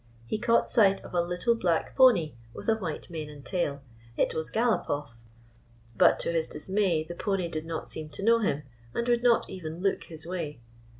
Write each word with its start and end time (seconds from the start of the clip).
He 0.25 0.39
caught 0.39 0.67
sight 0.67 1.03
of 1.03 1.13
a 1.13 1.21
little 1.21 1.53
black 1.53 1.95
pony 1.95 2.33
with 2.55 2.67
a 2.67 2.73
white 2.73 3.07
mane 3.11 3.29
and 3.29 3.45
tail. 3.45 3.83
It 4.17 4.33
was 4.33 4.49
Galopoff. 4.49 5.11
But, 5.95 6.17
to 6.21 6.31
his 6.31 6.47
dismay, 6.47 7.03
the 7.03 7.13
pony 7.13 7.47
did 7.47 7.67
not 7.67 7.87
seem 7.87 8.09
to 8.17 8.23
know 8.23 8.39
him, 8.39 8.63
and 8.95 9.07
would 9.07 9.21
not 9.21 9.47
even 9.47 9.79
look 9.83 10.05
his 10.05 10.25
way. 10.25 10.59